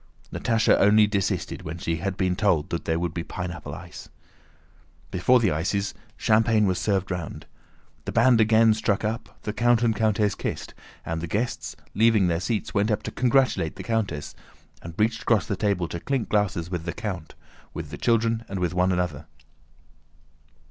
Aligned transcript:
Natásha 0.33 0.79
only 0.79 1.05
desisted 1.05 1.61
when 1.61 1.77
she 1.77 1.97
had 1.97 2.17
been 2.17 2.35
told 2.35 2.71
that 2.71 2.85
there 2.85 2.97
would 2.97 3.13
be 3.13 3.21
pineapple 3.23 3.75
ice. 3.75 4.09
Before 5.11 5.39
the 5.39 5.51
ices, 5.51 5.93
champagne 6.17 6.65
was 6.65 6.79
served 6.79 7.11
round. 7.11 7.45
The 8.05 8.11
band 8.11 8.41
again 8.41 8.73
struck 8.73 9.03
up, 9.05 9.39
the 9.43 9.53
count 9.53 9.83
and 9.83 9.95
countess 9.95 10.33
kissed, 10.33 10.73
and 11.05 11.21
the 11.21 11.27
guests, 11.27 11.75
leaving 11.93 12.29
their 12.29 12.39
seats, 12.39 12.73
went 12.73 12.89
up 12.89 13.03
to 13.03 13.11
"congratulate" 13.11 13.75
the 13.75 13.83
countess, 13.83 14.33
and 14.81 14.95
reached 14.97 15.21
across 15.21 15.45
the 15.45 15.55
table 15.55 15.87
to 15.89 15.99
clink 15.99 16.29
glasses 16.29 16.71
with 16.71 16.85
the 16.85 16.93
count, 16.93 17.35
with 17.71 17.91
the 17.91 17.97
children, 17.99 18.43
and 18.49 18.57
with 18.59 18.73
one 18.73 18.91
another. 18.91 19.27